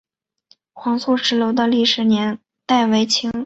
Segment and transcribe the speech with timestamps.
[0.73, 3.31] 黄素石楼的历史年代为清。